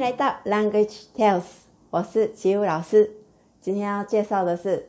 [0.00, 1.42] 迎来到 Language Tales，
[1.90, 3.10] 我是吉武老师。
[3.60, 4.88] 今天要介绍的是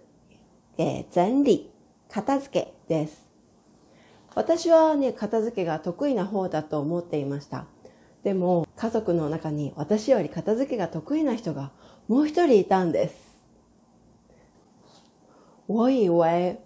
[0.78, 1.70] 给整理
[2.07, 3.29] 片付けです。
[4.34, 7.66] 私はね、片付けが得意な方だと思っていました。
[8.24, 11.71] でも、家族の中に私より片付けが得意な人が
[12.07, 13.38] もう一人いたんです。
[15.68, 16.57] 我以为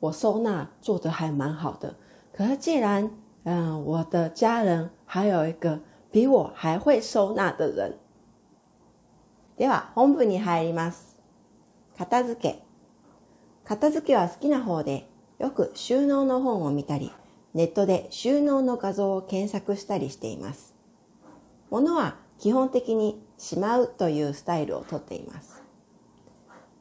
[0.00, 1.94] 我收纳做得还蛮好的，
[2.30, 3.10] 可是既然
[3.44, 5.80] 嗯，我的家人还有一个
[6.14, 7.98] 比我还会收纳的人。
[9.56, 11.18] では、本文に入ります。
[11.98, 12.62] 片付け。
[13.64, 15.08] 片付けは好きな方で、
[15.40, 17.10] よく収納の本を見たり、
[17.52, 20.72] ネットで収納の画像を検索したりしています。
[21.68, 25.64] 物は基本的にしまうというスタイルをとっています。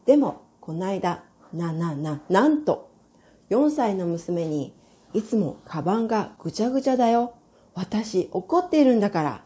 [0.05, 2.91] でも、この間、な、な、な、なんと、
[3.49, 4.75] 4歳の娘に、
[5.11, 7.33] いつもカバンがぐちゃぐちゃだよ。
[7.75, 9.45] 私怒っているんだから。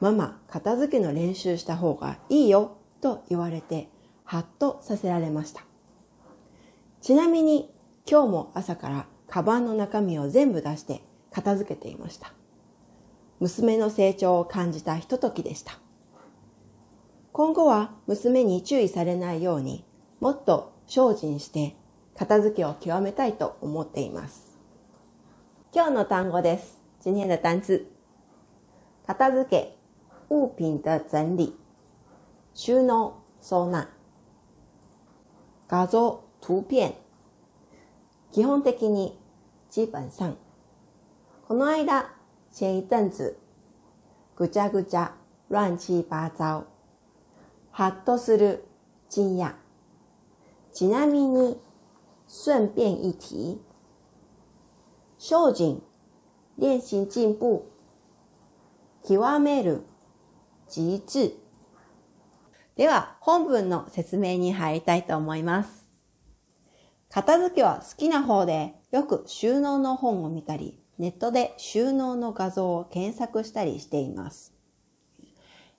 [0.00, 2.78] ママ、片付けの練習した方がいいよ。
[3.00, 3.88] と言われて、
[4.24, 5.64] ハッとさせられました。
[7.00, 7.72] ちなみに、
[8.10, 12.32] 今日も朝からカバンの中身を全部出して片付けていました。
[13.38, 15.78] 娘の成長を感じたひとときでした。
[17.32, 19.84] 今後は娘に注意されないように
[20.18, 21.76] もっと精進して
[22.16, 24.58] 片付けを極めたいと思っています。
[25.72, 26.79] 今日の単語です。
[26.99, 27.87] 今天的单字。
[29.05, 29.77] 片付け、
[30.29, 31.55] 物品的整理、
[32.55, 33.87] 収納、收納。
[35.67, 36.95] 画像、图片。
[38.31, 39.19] 基本的に、
[39.69, 40.35] 基本上。
[41.47, 42.11] この間、
[42.51, 43.37] 前一阵子、
[44.35, 45.13] ぐちゃぐちゃ、
[45.49, 46.65] 乱七八糟。
[47.71, 48.65] ハッとする、
[49.09, 49.53] 惊讶。
[50.73, 51.59] ちなみに、
[52.27, 53.59] 顺便一提。
[55.17, 55.81] 精進、
[56.60, 57.64] 練習進步。
[59.02, 59.82] 極める、
[60.68, 61.32] 極致。
[62.76, 65.90] では、本文の説明に入りたいと思います。
[67.08, 74.52] 片付けは好きな方で、よく収納の本を見たり、ネットで収納の画像を検索したりしています。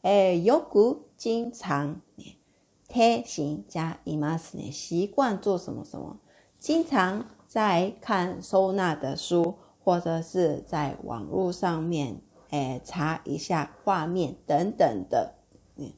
[0.01, 2.39] えー、よく、经常、ね、
[2.87, 4.71] 贴行加いますね。
[4.71, 6.17] 習慣做什么什么。
[6.59, 15.34] 经常在看收纳的书，或者是在网络上面，诶，查一下画面等等的，
[15.76, 15.92] 嗯，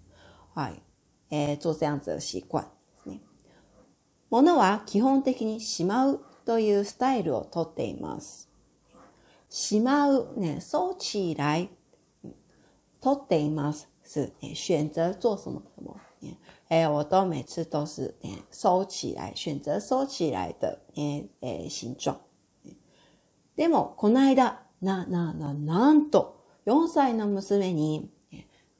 [0.54, 0.82] はい、
[1.30, 2.70] え做这样子的习惯。
[4.30, 8.50] 物は基本的にしまうというスタイルをとっています。
[9.48, 11.70] しまう、ね、收起来、
[13.00, 13.88] とっています。
[14.04, 15.96] 是、選择做什么什么。
[16.68, 18.14] 哎，我都每次都是
[18.50, 22.20] 收起来，选择收起来的诶诶形状。
[23.55, 28.09] でも、この間、な、な、な、なんと、4歳の娘に、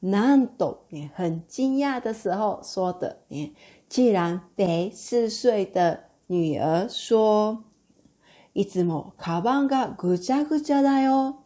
[0.02, 3.18] なんと、很惊讶的时候说的，
[3.88, 7.64] 既然被四岁的女儿说，
[8.54, 11.42] いつもカバンがぐちゃぐちゃだよ。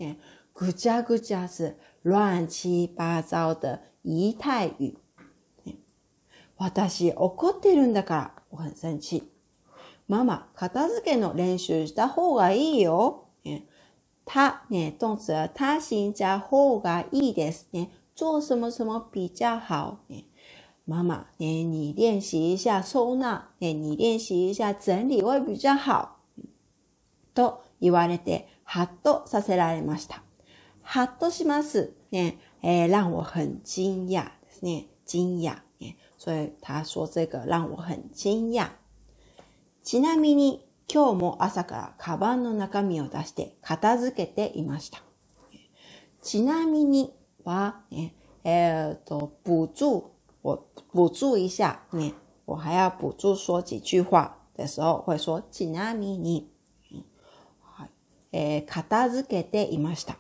[0.53, 4.97] ぐちゃぐちゃ是乱七八糟的仪态语。
[6.57, 8.31] 私怒ってるんだから。
[8.49, 9.23] 我很生气。
[10.07, 13.25] ママ、片付けの練習した方がいいよ。
[14.25, 17.89] 他ね、动词は他行加方がいいですね。
[18.15, 19.99] 做什么什么比较好。
[20.85, 23.41] 妈妈，ね、你练习一下收納。
[23.59, 26.17] ね、你練習一下整理会比较好。
[27.33, 30.23] と言われて、ハッとさせられました。
[30.81, 31.93] ハッとします。
[32.11, 34.87] ね、えー、让我很惊讶ですね。
[35.05, 35.57] 惊讶。
[36.17, 38.69] 所以他说这个让我很惊讶。
[39.87, 45.01] ちなみに、今日も朝からカバンの中身を出して片付けていました。
[46.21, 47.13] ちなみに
[47.45, 50.07] は、ね、えっ、と、补助、
[50.43, 50.59] 我
[50.91, 52.13] 补助一下，ね、
[52.45, 56.51] 我还要补助说几句话的时候会说、ちなみに、
[57.61, 57.89] はい
[58.33, 60.17] えー、片付けていました。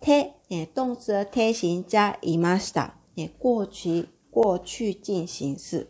[0.00, 2.94] て、え動詞的贴形加いました。
[3.16, 5.88] ね、过去过去进行式，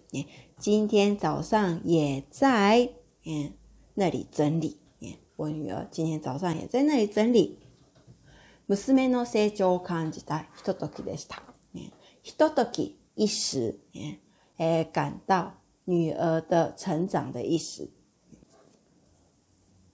[0.58, 2.94] 今天早上也在
[3.24, 3.52] 嗯
[3.94, 4.78] 那里整理。
[5.36, 7.58] 我女儿今天早上也在那里整理。
[8.68, 11.42] 娘の成長を感じたひとときでした。
[12.22, 13.80] ひととき、一時、
[14.58, 15.54] え感到
[15.86, 17.88] 女兒的成長的意思。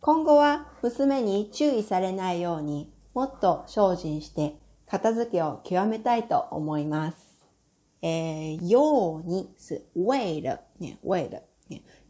[0.00, 4.56] 今後は娘に注意されないようにもっと精進して
[4.86, 7.16] 片付けを極めたいと思います。
[8.02, 11.40] 诶，ように是为了，ね、为了，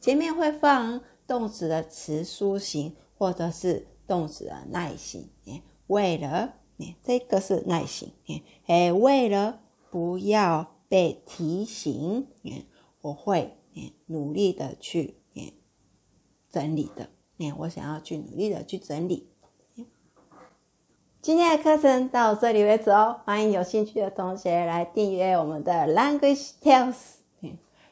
[0.01, 5.31] 前面会放动词的词书形，或者是动词的耐心，
[5.87, 6.55] 为了，
[7.03, 8.13] 这个是耐心，
[8.67, 9.61] 诶，为了
[9.91, 12.29] 不要被提醒，
[13.01, 13.57] 我会
[14.07, 15.17] 努力的去
[16.51, 17.09] 整理的。
[17.59, 19.29] 我想要去努力的去整理。
[21.21, 27.16] 今天的课程到这里为止哦，欢迎有兴趣的同学来订阅我们的 Language Tales。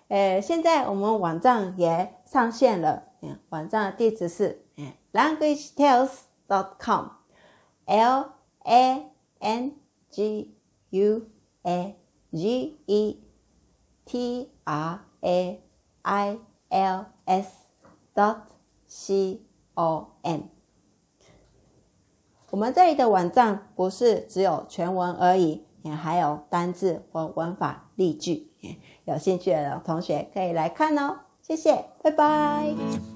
[0.08, 4.64] 呃，现在我们网站也上线了，嗯网站的地址是
[5.12, 6.10] language tales
[6.46, 8.32] dot com，l
[8.64, 9.76] a n
[10.10, 10.54] g
[10.90, 11.26] u
[11.62, 11.96] a
[12.30, 13.22] g e
[14.04, 15.62] T R A
[16.02, 17.50] I L S
[18.14, 18.36] dot
[18.86, 19.40] C
[19.72, 20.42] O M。
[22.50, 28.52] 我们这里的网站不是只有全文而已，也还有单字和文法例句。
[29.04, 31.20] 有兴趣的同学可以来看哦。
[31.42, 33.13] 谢谢，拜拜。